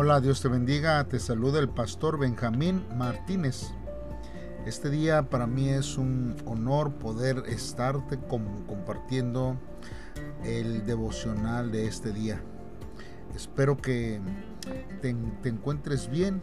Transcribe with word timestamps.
Hola, 0.00 0.20
Dios 0.20 0.40
te 0.40 0.46
bendiga. 0.46 1.02
Te 1.08 1.18
saluda 1.18 1.58
el 1.58 1.68
pastor 1.68 2.20
Benjamín 2.20 2.84
Martínez. 2.96 3.72
Este 4.64 4.90
día 4.90 5.28
para 5.28 5.48
mí 5.48 5.70
es 5.70 5.98
un 5.98 6.36
honor 6.44 6.92
poder 6.92 7.42
estarte 7.48 8.16
compartiendo 8.28 9.58
el 10.44 10.86
devocional 10.86 11.72
de 11.72 11.88
este 11.88 12.12
día. 12.12 12.40
Espero 13.34 13.76
que 13.76 14.20
te, 15.02 15.16
te 15.42 15.48
encuentres 15.48 16.08
bien 16.08 16.42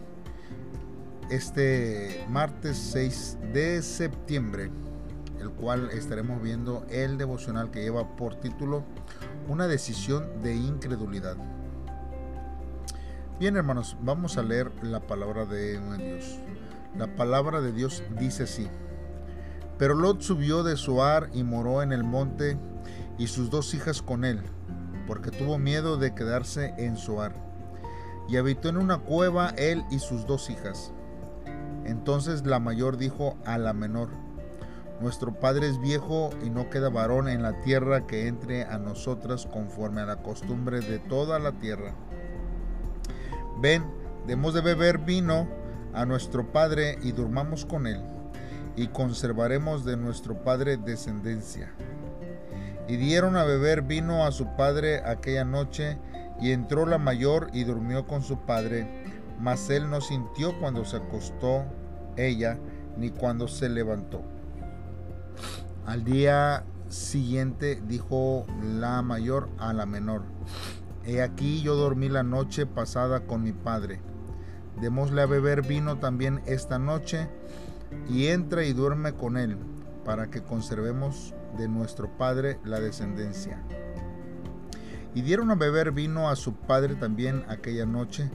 este 1.29 2.25
martes 2.27 2.75
6 2.91 3.37
de 3.53 3.81
septiembre, 3.81 4.69
el 5.39 5.49
cual 5.51 5.91
estaremos 5.91 6.41
viendo 6.41 6.85
el 6.89 7.17
devocional 7.17 7.71
que 7.71 7.83
lleva 7.83 8.17
por 8.17 8.35
título 8.35 8.83
Una 9.47 9.65
decisión 9.69 10.41
de 10.43 10.57
incredulidad. 10.57 11.37
Bien 13.37 13.57
hermanos, 13.57 13.97
vamos 14.01 14.37
a 14.37 14.43
leer 14.43 14.71
la 14.81 15.01
palabra 15.01 15.45
de 15.45 15.77
Dios. 15.97 16.39
La 16.97 17.17
palabra 17.17 17.59
de 17.59 17.73
Dios 17.73 18.01
dice 18.17 18.43
así. 18.43 18.69
Pero 19.77 19.93
Lot 19.93 20.21
subió 20.21 20.63
de 20.63 20.77
Suar 20.77 21.29
y 21.33 21.43
moró 21.43 21.81
en 21.81 21.91
el 21.91 22.05
monte 22.05 22.57
y 23.17 23.27
sus 23.27 23.49
dos 23.49 23.73
hijas 23.73 24.01
con 24.01 24.23
él, 24.23 24.41
porque 25.05 25.31
tuvo 25.31 25.57
miedo 25.57 25.97
de 25.97 26.15
quedarse 26.15 26.75
en 26.77 26.95
Suar. 26.95 27.35
Y 28.29 28.37
habitó 28.37 28.69
en 28.69 28.77
una 28.77 28.99
cueva 28.99 29.49
él 29.57 29.83
y 29.91 29.99
sus 29.99 30.25
dos 30.25 30.49
hijas. 30.49 30.93
Entonces 31.83 32.45
la 32.45 32.59
mayor 32.59 32.95
dijo 32.95 33.35
a 33.45 33.57
la 33.57 33.73
menor, 33.73 34.11
Nuestro 35.01 35.33
padre 35.41 35.67
es 35.67 35.81
viejo 35.81 36.29
y 36.41 36.49
no 36.49 36.69
queda 36.69 36.87
varón 36.87 37.27
en 37.27 37.41
la 37.41 37.59
tierra 37.63 38.07
que 38.07 38.27
entre 38.27 38.63
a 38.63 38.77
nosotras 38.77 39.45
conforme 39.45 39.99
a 39.99 40.05
la 40.05 40.23
costumbre 40.23 40.79
de 40.79 40.99
toda 40.99 41.37
la 41.37 41.51
tierra 41.51 41.93
Ven, 43.61 43.83
demos 44.27 44.53
de 44.53 44.61
beber 44.61 44.99
vino 44.99 45.47
a 45.93 46.05
nuestro 46.05 46.51
Padre 46.51 46.97
y 47.01 47.11
durmamos 47.11 47.65
con 47.65 47.87
él, 47.87 48.01
y 48.75 48.87
conservaremos 48.87 49.85
de 49.85 49.97
nuestro 49.97 50.43
Padre 50.43 50.77
descendencia. 50.77 51.71
Y 52.87 52.97
dieron 52.97 53.35
a 53.37 53.43
beber 53.43 53.81
vino 53.81 54.25
a 54.25 54.31
su 54.31 54.45
padre 54.55 55.01
aquella 55.05 55.43
noche, 55.43 55.97
y 56.39 56.51
entró 56.51 56.85
la 56.85 56.97
mayor 56.97 57.49
y 57.53 57.63
durmió 57.63 58.05
con 58.05 58.21
su 58.21 58.39
padre, 58.39 58.87
mas 59.39 59.69
él 59.69 59.89
no 59.89 60.01
sintió 60.01 60.59
cuando 60.59 60.85
se 60.85 60.97
acostó 60.97 61.63
ella, 62.17 62.57
ni 62.97 63.09
cuando 63.09 63.47
se 63.47 63.69
levantó. 63.69 64.21
Al 65.85 66.03
día 66.03 66.65
siguiente 66.89 67.81
dijo 67.87 68.45
la 68.61 69.01
mayor 69.01 69.49
a 69.57 69.73
la 69.73 69.85
menor, 69.85 70.23
He 71.05 71.21
aquí 71.21 71.61
yo 71.61 71.75
dormí 71.75 72.09
la 72.09 72.23
noche 72.23 72.65
pasada 72.65 73.21
con 73.21 73.43
mi 73.43 73.53
padre. 73.53 74.01
Démosle 74.81 75.21
a 75.21 75.27
beber 75.27 75.61
vino 75.61 75.99
también 75.99 76.41
esta 76.47 76.79
noche, 76.79 77.29
y 78.09 78.27
entra 78.27 78.65
y 78.65 78.73
duerme 78.73 79.13
con 79.13 79.37
él, 79.37 79.57
para 80.03 80.31
que 80.31 80.41
conservemos 80.41 81.35
de 81.57 81.67
nuestro 81.67 82.09
padre 82.17 82.59
la 82.65 82.79
descendencia. 82.79 83.61
Y 85.13 85.21
dieron 85.21 85.51
a 85.51 85.55
beber 85.55 85.91
vino 85.91 86.29
a 86.29 86.35
su 86.35 86.55
padre 86.55 86.95
también 86.95 87.45
aquella 87.47 87.85
noche, 87.85 88.29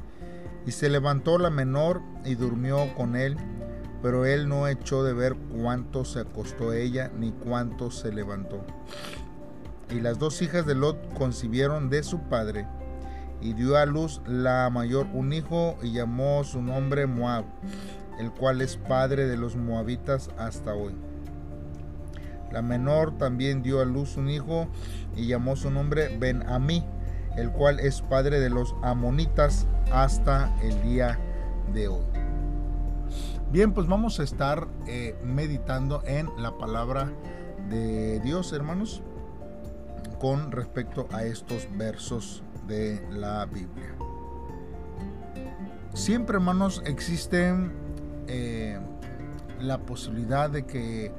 y 0.65 0.71
se 0.71 0.89
levantó 0.89 1.39
la 1.39 1.51
menor 1.51 2.01
y 2.25 2.37
durmió 2.37 2.95
con 2.95 3.17
él, 3.17 3.37
pero 4.01 4.25
él 4.25 4.49
no 4.49 4.69
echó 4.69 5.03
de 5.03 5.13
ver 5.13 5.37
cuánto 5.37 6.05
se 6.05 6.21
acostó 6.21 6.73
ella 6.73 7.11
ni 7.19 7.33
cuánto 7.33 7.91
se 7.91 8.13
levantó. 8.13 8.65
Y 9.91 10.01
las 10.01 10.19
dos 10.21 10.41
hijas 10.41 10.67
de 10.67 10.77
Lot 10.77 11.15
concibieron 11.15 11.91
de 11.91 12.05
su 12.05 12.21
padre, 12.21 12.67
y 13.41 13.55
dio 13.55 13.77
a 13.77 13.87
luz 13.87 14.21
la 14.25 14.71
mayor 14.71 15.07
un 15.13 15.33
hijo, 15.33 15.77
y 15.83 15.93
llamó 15.93 16.45
su 16.45 16.63
nombre 16.63 17.07
Moab, 17.07 17.45
el 18.21 18.31
cual 18.31 18.61
es 18.61 18.77
padre 18.77 19.27
de 19.27 19.37
los 19.37 19.57
moabitas 19.57 20.31
hasta 20.39 20.75
hoy. 20.75 20.95
La 22.53 22.63
menor 22.63 23.19
también 23.19 23.63
dio 23.63 23.81
a 23.81 23.85
luz 23.85 24.17
un 24.17 24.31
hijo, 24.31 24.69
y 25.17 25.27
llamó 25.27 25.57
su 25.57 25.71
nombre 25.73 26.17
Ben-Amí, 26.19 26.85
el 27.37 27.51
cual 27.51 27.81
es 27.81 28.01
padre 28.03 28.39
de 28.39 28.51
los 28.51 28.77
amonitas 28.83 29.67
hasta 29.93 30.55
el 30.63 30.81
día 30.83 31.19
de 31.73 31.89
hoy. 31.89 32.05
Bien, 33.51 33.73
pues 33.73 33.89
vamos 33.89 34.21
a 34.21 34.23
estar 34.23 34.69
eh, 34.87 35.17
meditando 35.25 36.03
en 36.07 36.29
la 36.39 36.57
palabra 36.59 37.11
de 37.69 38.21
Dios, 38.21 38.53
hermanos 38.53 39.03
con 40.21 40.53
respecto 40.53 41.09
a 41.13 41.25
estos 41.25 41.67
versos 41.77 42.43
de 42.69 43.03
la 43.11 43.47
Biblia. 43.47 43.97
Siempre, 45.95 46.37
hermanos, 46.37 46.83
existe 46.85 47.53
eh, 48.29 48.79
la 49.61 49.79
posibilidad 49.79 50.51
de 50.51 50.67
que 50.67 51.13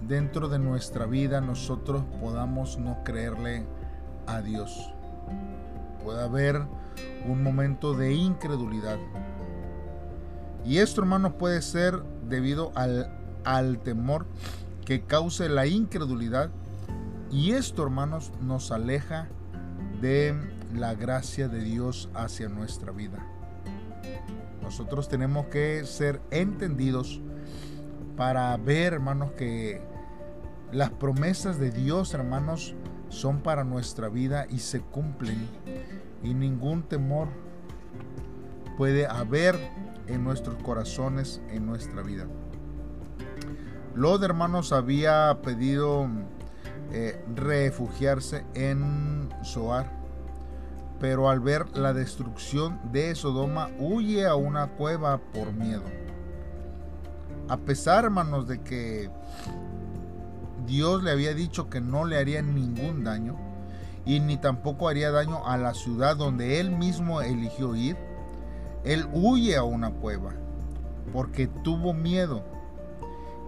dentro 0.00 0.48
de 0.48 0.58
nuestra 0.58 1.04
vida 1.04 1.42
nosotros 1.42 2.02
podamos 2.18 2.78
no 2.78 3.04
creerle 3.04 3.66
a 4.26 4.40
Dios. 4.40 4.90
Puede 6.02 6.22
haber 6.22 6.62
un 7.28 7.42
momento 7.42 7.92
de 7.92 8.14
incredulidad. 8.14 8.98
Y 10.64 10.78
esto, 10.78 11.02
hermanos, 11.02 11.34
puede 11.34 11.60
ser 11.60 12.02
debido 12.26 12.72
al, 12.74 13.14
al 13.44 13.78
temor 13.80 14.26
que 14.86 15.02
cause 15.02 15.50
la 15.50 15.66
incredulidad 15.66 16.50
y 17.32 17.52
esto, 17.52 17.82
hermanos, 17.82 18.30
nos 18.42 18.70
aleja 18.70 19.26
de 20.02 20.34
la 20.74 20.94
gracia 20.94 21.48
de 21.48 21.62
Dios 21.62 22.10
hacia 22.14 22.48
nuestra 22.50 22.92
vida. 22.92 23.26
Nosotros 24.62 25.08
tenemos 25.08 25.46
que 25.46 25.84
ser 25.86 26.20
entendidos 26.30 27.20
para 28.16 28.54
ver, 28.58 28.92
hermanos, 28.92 29.32
que 29.32 29.80
las 30.72 30.90
promesas 30.90 31.58
de 31.58 31.70
Dios, 31.70 32.12
hermanos, 32.12 32.74
son 33.08 33.40
para 33.40 33.64
nuestra 33.64 34.08
vida 34.08 34.46
y 34.50 34.58
se 34.58 34.80
cumplen. 34.80 35.48
Y 36.22 36.34
ningún 36.34 36.82
temor 36.82 37.28
puede 38.76 39.06
haber 39.06 39.58
en 40.06 40.22
nuestros 40.22 40.62
corazones, 40.62 41.40
en 41.48 41.64
nuestra 41.66 42.02
vida. 42.02 42.26
Lot, 43.94 44.22
hermanos, 44.22 44.72
había 44.72 45.38
pedido 45.42 46.08
eh, 46.92 47.24
refugiarse 47.34 48.44
en 48.54 49.28
Zoar. 49.44 49.90
Pero 51.00 51.28
al 51.28 51.40
ver 51.40 51.66
la 51.76 51.92
destrucción 51.92 52.78
de 52.92 53.14
Sodoma, 53.14 53.70
huye 53.78 54.26
a 54.26 54.36
una 54.36 54.68
cueva 54.68 55.18
por 55.18 55.52
miedo. 55.52 55.82
A 57.48 57.56
pesar, 57.56 58.04
hermanos, 58.04 58.46
de 58.46 58.60
que 58.60 59.10
Dios 60.66 61.02
le 61.02 61.10
había 61.10 61.34
dicho 61.34 61.68
que 61.68 61.80
no 61.80 62.04
le 62.04 62.18
haría 62.18 62.40
ningún 62.42 63.02
daño 63.04 63.36
y 64.04 64.20
ni 64.20 64.36
tampoco 64.36 64.88
haría 64.88 65.10
daño 65.10 65.46
a 65.46 65.56
la 65.56 65.74
ciudad 65.74 66.16
donde 66.16 66.60
él 66.60 66.70
mismo 66.70 67.20
eligió 67.20 67.74
ir, 67.74 67.96
él 68.84 69.08
huye 69.12 69.56
a 69.56 69.64
una 69.64 69.90
cueva 69.90 70.34
porque 71.12 71.46
tuvo 71.46 71.92
miedo 71.92 72.44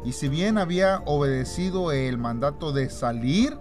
y 0.05 0.13
si 0.13 0.29
bien 0.29 0.59
había 0.59 1.03
obedecido 1.07 1.91
el 1.91 2.19
mandato 2.19 2.73
de 2.73 2.91
salir, 2.91 3.57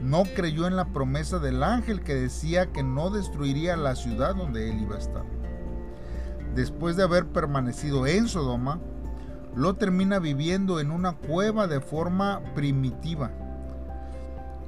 no 0.00 0.24
creyó 0.34 0.66
en 0.66 0.76
la 0.76 0.86
promesa 0.86 1.38
del 1.38 1.62
ángel 1.62 2.02
que 2.02 2.14
decía 2.14 2.72
que 2.72 2.82
no 2.82 3.10
destruiría 3.10 3.76
la 3.76 3.94
ciudad 3.94 4.34
donde 4.34 4.70
él 4.70 4.80
iba 4.80 4.96
a 4.96 5.00
estar. 5.00 5.24
Después 6.54 6.96
de 6.96 7.02
haber 7.02 7.26
permanecido 7.26 8.06
en 8.06 8.28
Sodoma, 8.28 8.80
lo 9.54 9.74
termina 9.74 10.18
viviendo 10.18 10.80
en 10.80 10.90
una 10.90 11.12
cueva 11.12 11.66
de 11.66 11.80
forma 11.80 12.40
primitiva 12.54 13.30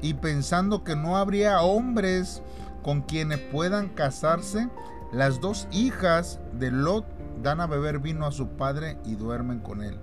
y 0.03 0.15
pensando 0.15 0.85
que 0.85 0.97
no 0.97 1.17
habría 1.17 1.63
hombres 1.63 2.43
con 2.83 3.01
quienes 3.01 3.39
puedan 3.39 3.89
casarse, 3.89 4.69
las 5.13 5.41
dos 5.41 5.67
hijas 5.73 6.41
de 6.53 6.71
Lot 6.71 7.07
dan 7.43 7.63
a 7.63 7.67
beber 7.67 8.01
vino 8.01 8.27
a 8.27 8.33
su 8.33 8.49
padre 8.49 8.99
y 9.07 9.15
duermen 9.15 9.61
con 9.61 9.83
él 9.83 9.99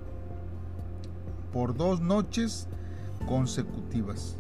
por 1.51 1.75
dos 1.75 2.01
noches 2.01 2.67
consecutivas. 3.27 4.37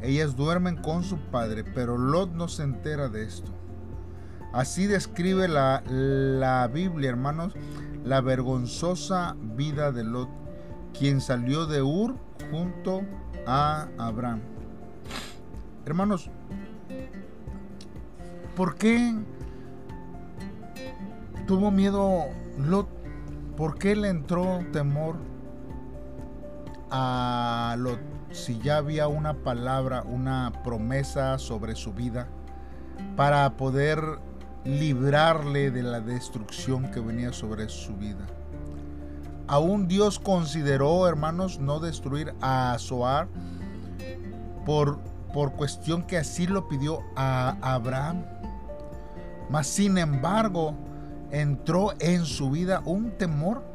Ellas 0.00 0.36
duermen 0.36 0.76
con 0.76 1.04
su 1.04 1.16
padre, 1.16 1.64
pero 1.64 1.96
Lot 1.96 2.32
no 2.32 2.48
se 2.48 2.64
entera 2.64 3.08
de 3.08 3.24
esto. 3.24 3.52
Así 4.52 4.86
describe 4.86 5.48
la, 5.48 5.82
la 5.86 6.68
Biblia, 6.68 7.10
hermanos, 7.10 7.54
la 8.04 8.20
vergonzosa 8.20 9.36
vida 9.40 9.92
de 9.92 10.04
Lot, 10.04 10.28
quien 10.98 11.20
salió 11.20 11.66
de 11.66 11.82
Ur 11.82 12.16
junto 12.50 13.02
a 13.46 13.88
Abraham. 13.96 14.40
Hermanos, 15.86 16.30
¿por 18.56 18.74
qué 18.74 19.14
tuvo 21.46 21.70
miedo 21.70 22.24
Lot? 22.58 22.88
¿Por 23.56 23.78
qué 23.78 23.96
le 23.96 24.08
entró 24.08 24.60
temor 24.72 25.16
a 26.92 27.74
lo, 27.78 27.98
si 28.30 28.58
ya 28.58 28.76
había 28.76 29.08
una 29.08 29.34
palabra, 29.34 30.02
una 30.02 30.52
promesa 30.62 31.38
sobre 31.38 31.74
su 31.74 31.92
vida, 31.94 32.28
para 33.16 33.56
poder 33.56 34.20
librarle 34.64 35.70
de 35.70 35.82
la 35.82 36.00
destrucción 36.00 36.90
que 36.90 37.00
venía 37.00 37.32
sobre 37.32 37.68
su 37.68 37.96
vida. 37.96 38.26
Aún 39.48 39.88
Dios 39.88 40.18
consideró, 40.18 41.08
hermanos, 41.08 41.58
no 41.58 41.80
destruir 41.80 42.34
a 42.40 42.76
Zoar 42.78 43.26
por, 44.64 44.98
por 45.32 45.52
cuestión 45.52 46.02
que 46.02 46.18
así 46.18 46.46
lo 46.46 46.68
pidió 46.68 47.00
a 47.16 47.56
Abraham. 47.60 48.24
Mas 49.50 49.66
sin 49.66 49.98
embargo, 49.98 50.74
entró 51.30 51.92
en 51.98 52.24
su 52.24 52.50
vida 52.50 52.82
un 52.84 53.10
temor 53.12 53.71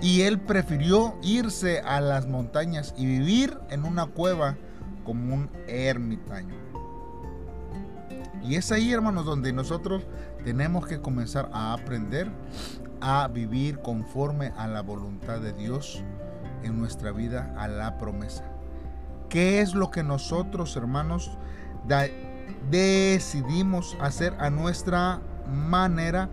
y 0.00 0.22
él 0.22 0.38
prefirió 0.40 1.16
irse 1.22 1.80
a 1.80 2.00
las 2.00 2.26
montañas 2.26 2.94
y 2.96 3.06
vivir 3.06 3.58
en 3.70 3.84
una 3.84 4.06
cueva 4.06 4.56
como 5.04 5.34
un 5.34 5.50
ermitaño. 5.66 6.54
Y 8.44 8.54
es 8.54 8.70
ahí, 8.72 8.92
hermanos, 8.92 9.24
donde 9.24 9.52
nosotros 9.52 10.06
tenemos 10.44 10.86
que 10.86 11.00
comenzar 11.00 11.50
a 11.52 11.72
aprender 11.72 12.30
a 13.00 13.28
vivir 13.28 13.80
conforme 13.80 14.52
a 14.56 14.66
la 14.66 14.82
voluntad 14.82 15.40
de 15.40 15.52
Dios 15.52 16.02
en 16.62 16.78
nuestra 16.78 17.12
vida, 17.12 17.54
a 17.58 17.68
la 17.68 17.98
promesa. 17.98 18.44
¿Qué 19.28 19.60
es 19.60 19.74
lo 19.74 19.90
que 19.90 20.02
nosotros, 20.02 20.76
hermanos, 20.76 21.36
decidimos 22.70 23.96
hacer 24.00 24.34
a 24.38 24.50
nuestra 24.50 25.20
manera, 25.46 26.28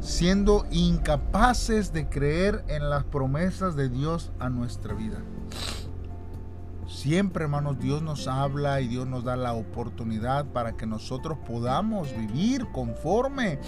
siendo 0.00 0.66
incapaces 0.70 1.92
de 1.92 2.08
creer 2.08 2.64
en 2.68 2.88
las 2.90 3.04
promesas 3.04 3.76
de 3.76 3.88
Dios 3.88 4.32
a 4.38 4.48
nuestra 4.48 4.94
vida? 4.94 5.22
Siempre, 6.88 7.44
hermanos, 7.44 7.78
Dios 7.80 8.00
nos 8.00 8.28
habla 8.28 8.80
y 8.80 8.86
Dios 8.86 9.06
nos 9.08 9.24
da 9.24 9.36
la 9.36 9.54
oportunidad 9.54 10.46
para 10.46 10.76
que 10.76 10.86
nosotros 10.86 11.36
podamos 11.46 12.16
vivir 12.16 12.66
conforme 12.72 13.58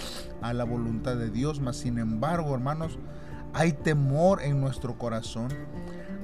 a 0.41 0.53
la 0.53 0.63
voluntad 0.63 1.17
de 1.17 1.29
Dios. 1.29 1.59
Mas, 1.59 1.77
sin 1.77 1.97
embargo, 1.97 2.53
hermanos, 2.53 2.97
hay 3.53 3.73
temor 3.73 4.41
en 4.41 4.61
nuestro 4.61 4.97
corazón. 4.97 5.49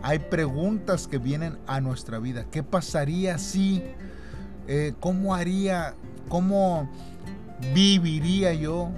Hay 0.04 0.19
preguntas 0.19 1.08
que 1.08 1.18
vienen 1.18 1.58
a 1.68 1.81
nuestra 1.81 2.18
vida. 2.19 2.46
¿Qué 2.50 2.63
pasaría 2.63 3.38
si? 3.38 3.84
Eh, 4.68 4.94
¿Cómo 5.00 5.36
haría? 5.36 5.96
¿Cómo 6.30 6.90
viviría 7.74 8.54
yo? 8.54 8.90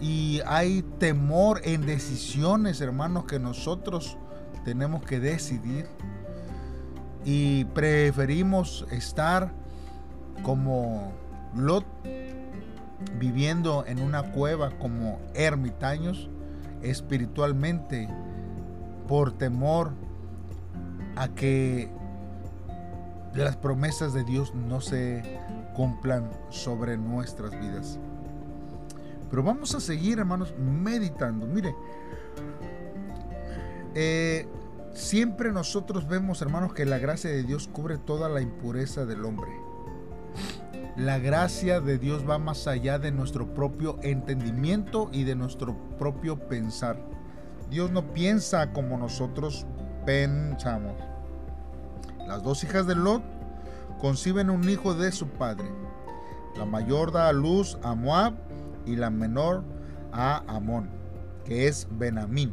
Y 0.00 0.40
hay 0.46 0.82
temor 0.98 1.60
en 1.64 1.84
decisiones, 1.84 2.80
hermanos, 2.80 3.24
que 3.24 3.38
nosotros 3.38 4.16
tenemos 4.64 5.02
que 5.02 5.18
decidir 5.18 5.86
y 7.24 7.64
preferimos 7.66 8.86
estar 8.90 9.52
como 10.42 11.12
Lot 11.54 11.84
viviendo 13.18 13.84
en 13.86 14.00
una 14.00 14.32
cueva 14.32 14.70
como 14.78 15.20
ermitaños 15.34 16.28
espiritualmente 16.82 18.08
por 19.06 19.32
temor 19.32 19.92
a 21.16 21.28
que 21.28 21.90
las 23.34 23.56
promesas 23.56 24.12
de 24.14 24.24
Dios 24.24 24.54
no 24.54 24.80
se 24.80 25.22
cumplan 25.74 26.30
sobre 26.50 26.96
nuestras 26.96 27.50
vidas. 27.58 27.98
Pero 29.30 29.42
vamos 29.42 29.74
a 29.74 29.80
seguir, 29.80 30.18
hermanos, 30.18 30.54
meditando. 30.58 31.46
Mire, 31.46 31.74
eh, 33.94 34.48
Siempre 34.98 35.52
nosotros 35.52 36.08
vemos, 36.08 36.42
hermanos, 36.42 36.74
que 36.74 36.84
la 36.84 36.98
gracia 36.98 37.30
de 37.30 37.44
Dios 37.44 37.68
cubre 37.72 37.98
toda 37.98 38.28
la 38.28 38.40
impureza 38.40 39.06
del 39.06 39.24
hombre. 39.24 39.50
La 40.96 41.20
gracia 41.20 41.80
de 41.80 41.98
Dios 41.98 42.28
va 42.28 42.38
más 42.38 42.66
allá 42.66 42.98
de 42.98 43.12
nuestro 43.12 43.54
propio 43.54 43.98
entendimiento 44.02 45.08
y 45.12 45.22
de 45.22 45.36
nuestro 45.36 45.76
propio 46.00 46.48
pensar. 46.48 46.98
Dios 47.70 47.92
no 47.92 48.12
piensa 48.12 48.72
como 48.72 48.98
nosotros 48.98 49.66
pensamos. 50.04 50.94
Las 52.26 52.42
dos 52.42 52.64
hijas 52.64 52.88
de 52.88 52.96
Lot 52.96 53.22
conciben 54.00 54.50
un 54.50 54.68
hijo 54.68 54.94
de 54.94 55.12
su 55.12 55.28
padre. 55.28 55.70
La 56.56 56.64
mayor 56.64 57.12
da 57.12 57.28
a 57.28 57.32
luz 57.32 57.78
a 57.84 57.94
Moab 57.94 58.34
y 58.88 58.96
la 58.96 59.10
menor 59.10 59.62
a 60.12 60.42
Amón, 60.48 60.88
que 61.44 61.68
es 61.68 61.86
Benamín. 61.90 62.52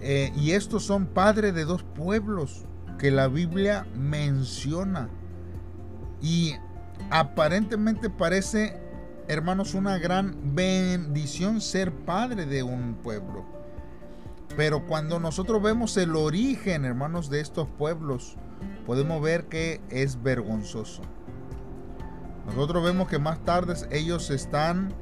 Eh, 0.00 0.32
y 0.36 0.52
estos 0.52 0.84
son 0.84 1.06
padres 1.06 1.54
de 1.54 1.64
dos 1.64 1.82
pueblos 1.82 2.66
que 2.98 3.10
la 3.10 3.28
Biblia 3.28 3.86
menciona. 3.94 5.08
Y 6.20 6.54
aparentemente 7.10 8.10
parece, 8.10 8.80
hermanos, 9.28 9.74
una 9.74 9.98
gran 9.98 10.54
bendición 10.54 11.60
ser 11.60 11.92
padre 11.92 12.46
de 12.46 12.62
un 12.62 12.94
pueblo. 13.02 13.44
Pero 14.56 14.86
cuando 14.86 15.20
nosotros 15.20 15.62
vemos 15.62 15.96
el 15.96 16.16
origen, 16.16 16.84
hermanos, 16.84 17.28
de 17.28 17.40
estos 17.40 17.68
pueblos, 17.68 18.36
podemos 18.86 19.20
ver 19.20 19.46
que 19.46 19.82
es 19.90 20.22
vergonzoso. 20.22 21.02
Nosotros 22.46 22.84
vemos 22.84 23.08
que 23.08 23.18
más 23.18 23.44
tarde 23.44 23.74
ellos 23.90 24.30
están 24.30 24.94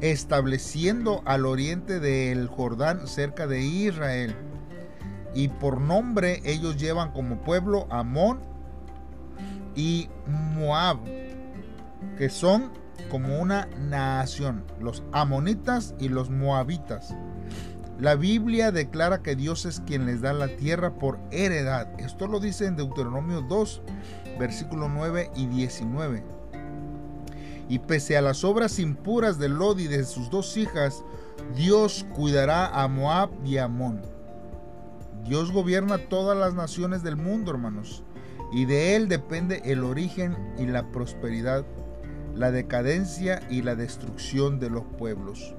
estableciendo 0.00 1.22
al 1.24 1.46
oriente 1.46 2.00
del 2.00 2.48
Jordán 2.48 3.06
cerca 3.06 3.46
de 3.46 3.62
Israel. 3.62 4.36
Y 5.34 5.48
por 5.48 5.80
nombre 5.80 6.40
ellos 6.44 6.76
llevan 6.76 7.12
como 7.12 7.40
pueblo 7.42 7.86
Amón 7.90 8.40
y 9.74 10.08
Moab, 10.26 10.98
que 12.16 12.30
son 12.30 12.70
como 13.10 13.38
una 13.38 13.66
nación, 13.78 14.64
los 14.80 15.02
amonitas 15.12 15.94
y 15.98 16.08
los 16.08 16.30
moabitas. 16.30 17.14
La 17.98 18.14
Biblia 18.14 18.72
declara 18.72 19.22
que 19.22 19.36
Dios 19.36 19.64
es 19.64 19.80
quien 19.80 20.04
les 20.04 20.20
da 20.20 20.32
la 20.34 20.48
tierra 20.48 20.94
por 20.94 21.18
heredad. 21.30 21.88
Esto 21.98 22.26
lo 22.26 22.40
dice 22.40 22.66
en 22.66 22.76
Deuteronomio 22.76 23.40
2, 23.42 23.82
versículo 24.38 24.88
9 24.88 25.30
y 25.34 25.46
19. 25.46 26.22
Y 27.68 27.80
pese 27.80 28.16
a 28.16 28.22
las 28.22 28.44
obras 28.44 28.78
impuras 28.78 29.38
de 29.38 29.48
Lodi 29.48 29.84
y 29.84 29.88
de 29.88 30.04
sus 30.04 30.30
dos 30.30 30.56
hijas, 30.56 31.04
Dios 31.56 32.06
cuidará 32.14 32.66
a 32.82 32.86
Moab 32.88 33.30
y 33.44 33.58
a 33.58 33.64
Amón. 33.64 34.02
Dios 35.24 35.50
gobierna 35.50 35.98
todas 35.98 36.38
las 36.38 36.54
naciones 36.54 37.02
del 37.02 37.16
mundo, 37.16 37.50
hermanos, 37.50 38.04
y 38.52 38.64
de 38.64 38.94
Él 38.94 39.08
depende 39.08 39.62
el 39.64 39.82
origen 39.82 40.36
y 40.56 40.66
la 40.66 40.92
prosperidad, 40.92 41.64
la 42.34 42.52
decadencia 42.52 43.42
y 43.50 43.62
la 43.62 43.74
destrucción 43.74 44.60
de 44.60 44.70
los 44.70 44.84
pueblos. 44.84 45.54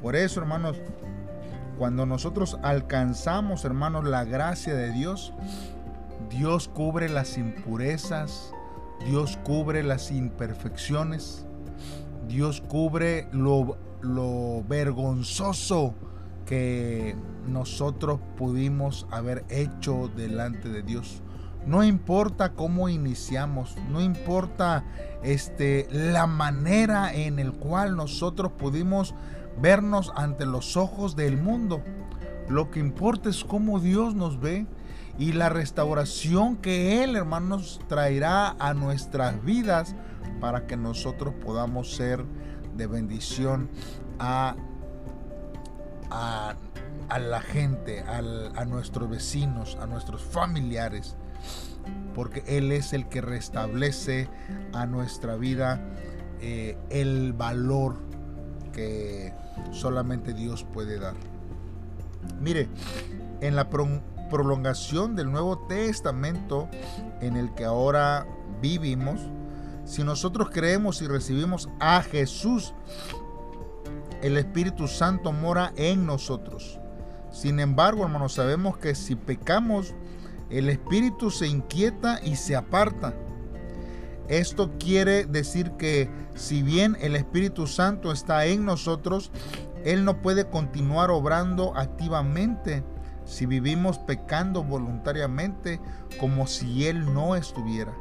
Por 0.00 0.14
eso, 0.14 0.40
hermanos, 0.40 0.76
cuando 1.78 2.06
nosotros 2.06 2.58
alcanzamos, 2.62 3.64
hermanos, 3.64 4.04
la 4.04 4.24
gracia 4.24 4.74
de 4.74 4.92
Dios, 4.92 5.32
Dios 6.28 6.68
cubre 6.68 7.08
las 7.08 7.38
impurezas, 7.38 8.52
Dios 9.06 9.38
cubre 9.44 9.82
las 9.82 10.10
imperfecciones. 10.10 11.46
Dios 12.28 12.60
cubre 12.60 13.28
lo, 13.32 13.76
lo 14.02 14.62
vergonzoso 14.68 15.94
que 16.46 17.16
nosotros 17.46 18.20
pudimos 18.36 19.06
haber 19.10 19.44
hecho 19.48 20.10
delante 20.16 20.68
de 20.68 20.82
Dios. 20.82 21.22
No 21.66 21.84
importa 21.84 22.54
cómo 22.54 22.88
iniciamos, 22.88 23.76
no 23.90 24.00
importa 24.00 24.84
este, 25.22 25.86
la 25.90 26.26
manera 26.26 27.12
en 27.12 27.38
el 27.38 27.52
cual 27.52 27.96
nosotros 27.96 28.52
pudimos 28.52 29.14
vernos 29.60 30.12
ante 30.16 30.46
los 30.46 30.76
ojos 30.76 31.16
del 31.16 31.36
mundo. 31.36 31.82
Lo 32.50 32.68
que 32.68 32.80
importa 32.80 33.30
es 33.30 33.44
cómo 33.44 33.78
Dios 33.78 34.16
nos 34.16 34.40
ve 34.40 34.66
y 35.20 35.32
la 35.32 35.50
restauración 35.50 36.56
que 36.56 37.04
Él, 37.04 37.14
hermanos, 37.14 37.80
traerá 37.86 38.56
a 38.58 38.74
nuestras 38.74 39.44
vidas 39.44 39.94
para 40.40 40.66
que 40.66 40.76
nosotros 40.76 41.32
podamos 41.32 41.94
ser 41.94 42.24
de 42.76 42.88
bendición 42.88 43.70
a, 44.18 44.56
a, 46.10 46.56
la 47.20 47.40
gente, 47.40 48.00
a 48.00 48.64
nuestros 48.64 49.08
vecinos, 49.08 49.78
a 49.80 49.86
nuestros 49.86 50.20
familiares, 50.20 51.16
porque 52.16 52.42
Él 52.48 52.72
es 52.72 52.92
el 52.92 53.08
que 53.08 53.20
restablece 53.20 54.28
a 54.72 54.86
nuestra 54.86 55.36
vida 55.36 55.80
eh, 56.40 56.76
el 56.90 57.32
valor 57.32 57.96
que 58.72 59.32
solamente 59.70 60.34
Dios 60.34 60.64
puede 60.64 60.98
dar. 60.98 61.29
Mire, 62.40 62.68
en 63.40 63.56
la 63.56 63.68
prolongación 63.68 65.16
del 65.16 65.30
Nuevo 65.30 65.58
Testamento 65.66 66.68
en 67.20 67.36
el 67.36 67.54
que 67.54 67.64
ahora 67.64 68.26
vivimos, 68.60 69.20
si 69.84 70.04
nosotros 70.04 70.50
creemos 70.50 71.02
y 71.02 71.06
recibimos 71.06 71.68
a 71.80 72.02
Jesús, 72.02 72.74
el 74.22 74.36
Espíritu 74.36 74.86
Santo 74.86 75.32
mora 75.32 75.72
en 75.76 76.06
nosotros. 76.06 76.78
Sin 77.32 77.60
embargo, 77.60 78.04
hermanos, 78.04 78.34
sabemos 78.34 78.76
que 78.76 78.94
si 78.94 79.16
pecamos, 79.16 79.94
el 80.50 80.68
Espíritu 80.68 81.30
se 81.30 81.46
inquieta 81.46 82.20
y 82.22 82.36
se 82.36 82.56
aparta. 82.56 83.14
Esto 84.28 84.70
quiere 84.78 85.24
decir 85.24 85.72
que 85.72 86.08
si 86.34 86.62
bien 86.62 86.96
el 87.00 87.16
Espíritu 87.16 87.66
Santo 87.66 88.12
está 88.12 88.46
en 88.46 88.64
nosotros, 88.64 89.32
Él 89.84 90.04
no 90.04 90.20
puede 90.20 90.48
continuar 90.48 91.10
obrando 91.10 91.76
activamente 91.76 92.84
si 93.24 93.46
vivimos 93.46 93.98
pecando 93.98 94.62
voluntariamente 94.62 95.80
como 96.18 96.46
si 96.46 96.86
Él 96.86 97.14
no 97.14 97.36
estuviera. 97.36 97.92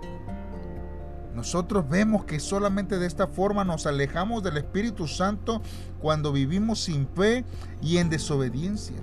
Nosotros 1.36 1.88
vemos 1.88 2.25
que 2.25 2.39
solamente 2.39 2.98
de 2.98 3.05
esta 3.05 3.27
forma 3.27 3.63
nos 3.63 3.86
alejamos 3.86 4.43
del 4.43 4.57
Espíritu 4.57 5.07
Santo 5.07 5.62
cuando 6.01 6.33
vivimos 6.33 6.83
sin 6.83 7.07
fe 7.07 7.45
y 7.81 7.98
en 7.98 8.09
desobediencia. 8.09 8.98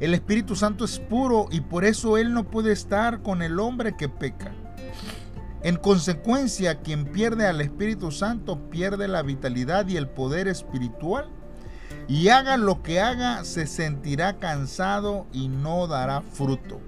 El 0.00 0.14
Espíritu 0.14 0.56
Santo 0.56 0.84
es 0.84 0.98
puro 0.98 1.46
y 1.50 1.60
por 1.60 1.84
eso 1.84 2.18
Él 2.18 2.34
no 2.34 2.44
puede 2.44 2.72
estar 2.72 3.22
con 3.22 3.42
el 3.42 3.60
hombre 3.60 3.96
que 3.96 4.08
peca. 4.08 4.52
En 5.62 5.76
consecuencia, 5.76 6.80
quien 6.80 7.04
pierde 7.04 7.46
al 7.46 7.60
Espíritu 7.60 8.10
Santo 8.10 8.70
pierde 8.70 9.08
la 9.08 9.22
vitalidad 9.22 9.86
y 9.88 9.96
el 9.96 10.08
poder 10.08 10.48
espiritual. 10.48 11.28
Y 12.08 12.28
haga 12.28 12.56
lo 12.56 12.82
que 12.82 13.00
haga, 13.00 13.44
se 13.44 13.66
sentirá 13.66 14.38
cansado 14.38 15.26
y 15.32 15.48
no 15.48 15.86
dará 15.86 16.22
fruto. 16.22 16.80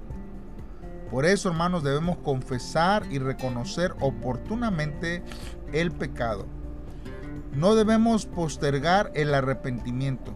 Por 1.10 1.26
eso, 1.26 1.50
hermanos, 1.50 1.84
debemos 1.84 2.16
confesar 2.18 3.04
y 3.10 3.18
reconocer 3.18 3.94
oportunamente 4.00 5.22
el 5.72 5.92
pecado. 5.92 6.46
No 7.52 7.74
debemos 7.74 8.24
postergar 8.24 9.12
el 9.14 9.34
arrepentimiento. 9.34 10.34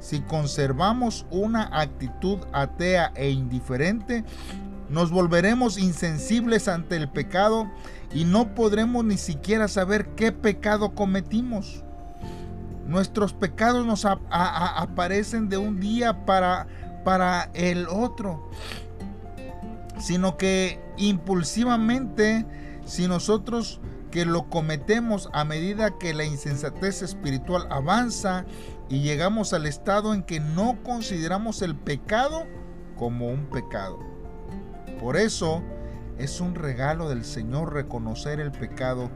Si 0.00 0.20
conservamos 0.20 1.24
una 1.30 1.70
actitud 1.72 2.38
atea 2.52 3.12
e 3.14 3.30
indiferente, 3.30 4.24
nos 4.92 5.10
volveremos 5.10 5.78
insensibles 5.78 6.68
ante 6.68 6.96
el 6.96 7.08
pecado 7.08 7.68
y 8.14 8.24
no 8.24 8.54
podremos 8.54 9.04
ni 9.04 9.16
siquiera 9.16 9.66
saber 9.66 10.14
qué 10.14 10.30
pecado 10.30 10.94
cometimos. 10.94 11.82
Nuestros 12.86 13.32
pecados 13.32 13.86
nos 13.86 14.04
aparecen 14.04 15.48
de 15.48 15.56
un 15.56 15.80
día 15.80 16.24
para, 16.24 16.66
para 17.04 17.50
el 17.54 17.88
otro 17.88 18.50
sino 20.02 20.36
que 20.36 20.80
impulsivamente, 20.96 22.44
si 22.84 23.06
nosotros 23.06 23.80
que 24.10 24.26
lo 24.26 24.50
cometemos 24.50 25.30
a 25.32 25.44
medida 25.44 25.96
que 25.98 26.12
la 26.12 26.24
insensatez 26.24 27.02
espiritual 27.02 27.66
avanza 27.70 28.44
y 28.90 29.00
llegamos 29.00 29.52
al 29.54 29.64
estado 29.64 30.12
en 30.12 30.22
que 30.22 30.40
no 30.40 30.82
consideramos 30.82 31.62
el 31.62 31.76
pecado 31.76 32.46
como 32.96 33.28
un 33.28 33.46
pecado. 33.46 34.11
Por 35.02 35.16
eso 35.16 35.62
es 36.16 36.40
un 36.40 36.54
regalo 36.54 37.08
del 37.08 37.24
Señor 37.24 37.74
reconocer 37.74 38.38
el 38.38 38.52
pecado 38.52 39.10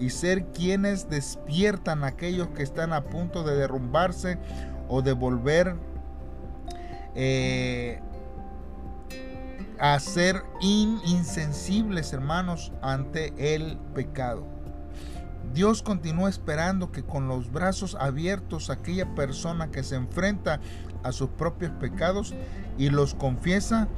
y 0.00 0.08
ser 0.08 0.46
quienes 0.46 1.10
despiertan 1.10 2.04
a 2.04 2.08
aquellos 2.08 2.48
que 2.48 2.62
están 2.62 2.94
a 2.94 3.04
punto 3.04 3.44
de 3.44 3.54
derrumbarse 3.54 4.38
o 4.88 5.02
de 5.02 5.12
volver 5.12 5.76
eh, 7.14 8.00
a 9.78 10.00
ser 10.00 10.42
insensibles, 10.62 12.14
hermanos, 12.14 12.72
ante 12.80 13.54
el 13.54 13.76
pecado. 13.94 14.46
Dios 15.52 15.82
continúa 15.82 16.30
esperando 16.30 16.92
que 16.92 17.02
con 17.02 17.28
los 17.28 17.52
brazos 17.52 17.94
abiertos 18.00 18.70
aquella 18.70 19.14
persona 19.14 19.70
que 19.70 19.82
se 19.82 19.96
enfrenta 19.96 20.60
a 21.02 21.12
sus 21.12 21.28
propios 21.28 21.72
pecados 21.72 22.34
y 22.78 22.88
los 22.88 23.14
confiesa 23.14 23.88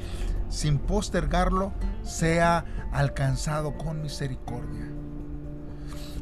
sin 0.49 0.78
postergarlo, 0.78 1.73
sea 2.02 2.64
alcanzado 2.93 3.76
con 3.76 4.02
misericordia. 4.02 4.90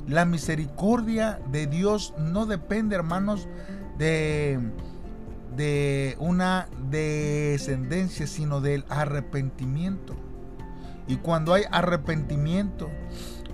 La 0.06 0.24
misericordia 0.24 1.40
de 1.50 1.66
Dios 1.66 2.14
no 2.18 2.46
depende, 2.46 2.94
hermanos, 2.94 3.48
de 3.98 4.60
de 5.56 6.16
una 6.20 6.68
descendencia, 6.90 8.26
sino 8.26 8.60
del 8.60 8.84
arrepentimiento. 8.88 10.14
Y 11.08 11.16
cuando 11.16 11.54
hay 11.54 11.64
arrepentimiento, 11.70 12.90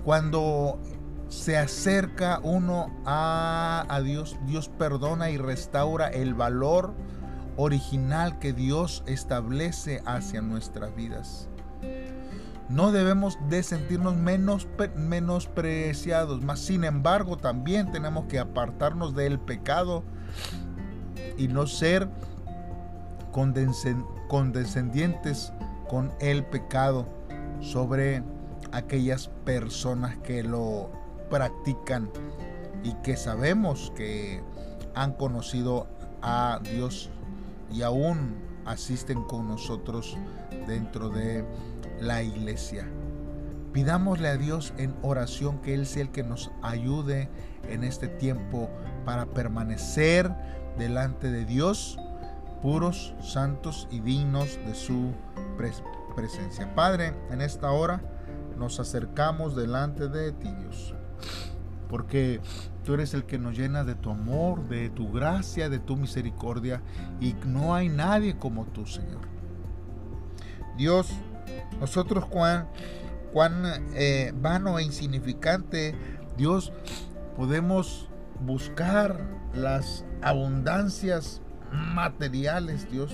cuando 0.03 0.79
se 1.29 1.57
acerca 1.57 2.39
uno 2.43 2.93
a, 3.05 3.85
a, 3.89 4.01
Dios, 4.01 4.37
Dios 4.45 4.69
perdona 4.69 5.29
y 5.29 5.37
restaura 5.37 6.07
el 6.09 6.33
valor 6.33 6.93
original 7.57 8.39
que 8.39 8.53
Dios 8.53 9.03
establece 9.05 10.01
hacia 10.05 10.41
nuestras 10.41 10.95
vidas. 10.95 11.49
No 12.69 12.91
debemos 12.91 13.37
de 13.49 13.61
sentirnos 13.61 14.15
menos 14.15 14.67
menospreciados, 14.95 16.41
mas 16.41 16.59
sin 16.59 16.85
embargo 16.85 17.37
también 17.37 17.91
tenemos 17.91 18.25
que 18.25 18.39
apartarnos 18.39 19.13
del 19.15 19.39
pecado 19.39 20.03
y 21.37 21.47
no 21.47 21.67
ser 21.67 22.09
condescendientes 24.27 25.51
con 25.89 26.11
el 26.19 26.45
pecado 26.45 27.05
sobre 27.59 28.23
aquellas 28.71 29.27
personas 29.45 30.17
que 30.17 30.43
lo 30.43 30.89
practican 31.29 32.09
y 32.83 32.93
que 32.95 33.17
sabemos 33.17 33.91
que 33.95 34.41
han 34.95 35.13
conocido 35.13 35.87
a 36.21 36.59
Dios 36.63 37.09
y 37.73 37.81
aún 37.81 38.35
asisten 38.65 39.23
con 39.23 39.47
nosotros 39.47 40.17
dentro 40.67 41.09
de 41.09 41.45
la 41.99 42.23
iglesia. 42.23 42.87
Pidámosle 43.73 44.27
a 44.27 44.37
Dios 44.37 44.73
en 44.77 44.95
oración 45.01 45.59
que 45.59 45.73
Él 45.73 45.87
sea 45.87 46.03
el 46.03 46.11
que 46.11 46.23
nos 46.23 46.51
ayude 46.61 47.29
en 47.67 47.83
este 47.83 48.07
tiempo 48.07 48.69
para 49.03 49.25
permanecer 49.25 50.31
delante 50.77 51.31
de 51.31 51.45
Dios, 51.45 51.97
puros, 52.61 53.15
santos 53.19 53.87
y 53.89 53.99
dignos 53.99 54.59
de 54.65 54.75
su 54.75 55.13
presencia. 56.15 56.73
Padre, 56.75 57.15
en 57.31 57.41
esta 57.41 57.71
hora 57.71 58.01
nos 58.57 58.79
acercamos 58.79 59.55
delante 59.55 60.07
de 60.07 60.31
ti, 60.33 60.53
Dios, 60.59 60.93
porque 61.93 62.41
tú 62.83 62.95
eres 62.95 63.13
el 63.13 63.25
que 63.25 63.37
nos 63.37 63.55
llena 63.55 63.83
de 63.83 63.93
tu 63.93 64.09
amor, 64.09 64.67
de 64.67 64.89
tu 64.89 65.11
gracia, 65.11 65.69
de 65.69 65.77
tu 65.77 65.95
misericordia, 65.95 66.81
y 67.21 67.35
no 67.45 67.75
hay 67.75 67.87
nadie 67.87 68.35
como 68.35 68.65
tú, 68.65 68.87
Señor. 68.87 69.21
Dios, 70.75 71.13
nosotros 71.79 72.25
cuán, 72.25 72.67
cuán 73.31 73.61
eh, 73.93 74.33
vano 74.35 74.79
e 74.79 74.83
insignificante, 74.83 75.93
Dios, 76.35 76.73
podemos 77.37 78.09
buscar 78.43 79.29
las 79.53 80.03
abundancias 80.23 81.43
materiales, 81.71 82.89
Dios. 82.89 83.13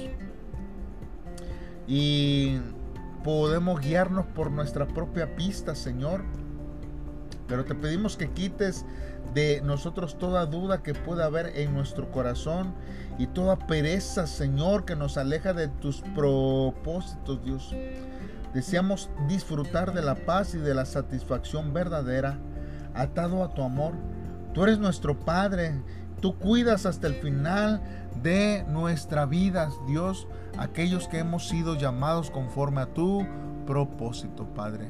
Y 1.86 2.60
podemos 3.26 3.82
guiarnos 3.82 4.26
por 4.28 4.52
nuestra 4.52 4.88
propia 4.88 5.36
pista, 5.36 5.76
Señor. 5.76 6.24
Pero 7.50 7.66
te 7.66 7.76
pedimos 7.76 8.16
que 8.16 8.30
quites 8.30 8.86
de 9.34 9.62
nosotros 9.62 10.18
toda 10.18 10.46
duda 10.46 10.82
que 10.82 10.94
pueda 10.94 11.26
haber 11.26 11.58
en 11.58 11.74
nuestro 11.74 12.10
corazón 12.12 12.74
y 13.18 13.28
toda 13.28 13.58
pereza, 13.58 14.28
Señor, 14.28 14.86
que 14.86 14.96
nos 14.96 15.18
aleja 15.18 15.54
de 15.54 15.68
tus 15.68 16.02
propósitos, 16.16 17.44
Dios. 17.44 17.76
Deseamos 18.54 19.10
disfrutar 19.28 19.94
de 19.94 20.02
la 20.02 20.16
paz 20.16 20.56
y 20.56 20.60
de 20.60 20.74
la 20.74 20.86
satisfacción 20.86 21.74
verdadera, 21.74 22.40
atado 22.94 23.44
a 23.44 23.54
tu 23.54 23.64
amor 23.64 23.96
Tú 24.54 24.64
eres 24.64 24.80
nuestro 24.80 25.18
Padre. 25.18 25.82
Tú 26.22 26.38
cuidas 26.38 26.86
hasta 26.86 27.08
el 27.08 27.14
final 27.16 27.82
de 28.22 28.66
nuestra 28.68 29.26
vida, 29.26 29.70
Dios, 29.88 30.28
aquellos 30.58 31.08
que 31.08 31.20
hemos 31.20 31.48
sido 31.48 31.76
llamados 31.76 32.30
conforme 32.30 32.82
a 32.82 32.94
tu 32.94 33.26
propósito, 33.66 34.46
Padre. 34.54 34.88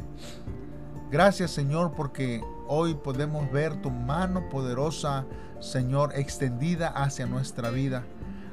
Gracias, 1.11 1.51
Señor, 1.51 1.93
porque 1.95 2.41
hoy 2.67 2.93
podemos 2.93 3.51
ver 3.51 3.81
tu 3.81 3.89
mano 3.89 4.47
poderosa, 4.49 5.25
Señor, 5.59 6.11
extendida 6.15 6.89
hacia 6.89 7.25
nuestra 7.25 7.71
vida. 7.71 8.03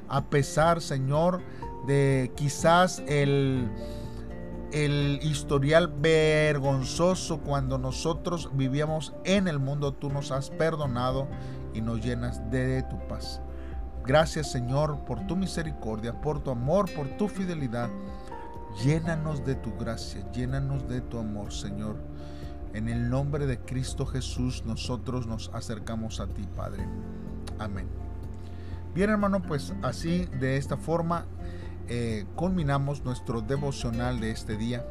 A 0.09 0.25
pesar, 0.25 0.81
Señor, 0.81 1.43
de 1.87 2.33
quizás 2.37 3.03
el 3.07 3.71
el 4.73 5.21
historial 5.23 5.89
vergonzoso 5.89 7.39
cuando 7.39 7.79
nosotros 7.79 8.51
vivíamos 8.53 9.15
en 9.25 9.49
el 9.49 9.59
mundo, 9.59 9.95
tú 9.95 10.11
nos 10.11 10.33
has 10.33 10.51
perdonado 10.51 11.29
y 11.73 11.81
nos 11.81 12.05
llenas 12.05 12.51
de 12.51 12.83
tu 12.83 12.99
paz. 13.07 13.41
Gracias 14.05 14.51
Señor 14.51 15.05
por 15.05 15.27
tu 15.27 15.37
misericordia, 15.37 16.21
por 16.21 16.41
tu 16.41 16.51
amor, 16.51 16.93
por 16.95 17.09
tu 17.17 17.29
fidelidad. 17.29 17.91
Llénanos 18.85 19.45
de 19.45 19.55
tu 19.55 19.75
gracia, 19.77 20.31
llénanos 20.33 20.87
de 20.89 21.01
tu 21.01 21.19
amor, 21.19 21.53
Señor. 21.53 21.97
En 22.75 22.89
el 22.89 23.09
nombre 23.09 23.47
de 23.47 23.59
Cristo 23.59 24.07
Jesús 24.07 24.65
nosotros 24.67 25.27
nos 25.27 25.51
acercamos 25.55 26.21
a 26.21 26.27
ti, 26.27 26.43
Padre. 26.57 26.87
Amén. 27.59 27.87
Bien 28.95 29.11
hermano, 29.11 29.43
pues 29.43 29.75
así 29.83 30.27
de 30.41 30.57
esta 30.57 30.77
forma 30.77 31.27
eh, 31.89 32.27
culminamos 32.35 33.05
nuestro 33.05 33.41
devocional 33.41 34.21
de 34.21 34.31
este 34.31 34.57
día. 34.57 34.87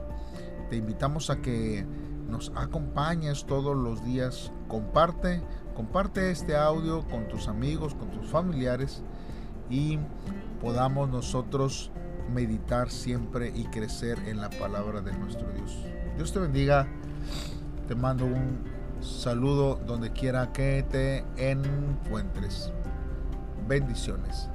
Te 0.70 0.78
invitamos 0.78 1.30
a 1.30 1.42
que 1.42 1.86
nos 2.30 2.52
acompañes 2.56 3.46
todos 3.46 3.76
los 3.76 4.04
días. 4.04 4.52
Comparte, 4.68 5.42
comparte 5.76 6.32
este 6.32 6.56
audio 6.56 7.08
con 7.08 7.28
tus 7.28 7.48
amigos, 7.48 7.96
con 7.96 8.10
tus 8.12 8.30
familiares 8.30 9.04
y 9.70 10.00
podamos 10.62 11.10
nosotros 11.10 11.92
meditar 12.34 12.90
siempre 12.90 13.52
y 13.56 13.66
crecer 13.66 14.20
en 14.28 14.42
la 14.42 14.50
palabra 14.50 15.02
de 15.02 15.14
nuestro 15.18 15.52
Dios. 15.52 15.78
Dios 16.16 16.32
te 16.32 16.40
bendiga. 16.40 16.88
Te 17.88 17.94
mando 17.94 18.26
un 18.26 18.64
saludo 19.00 19.80
donde 19.86 20.12
quiera 20.12 20.52
que 20.52 20.84
te 20.90 21.24
encuentres. 21.38 22.72
Bendiciones. 23.68 24.50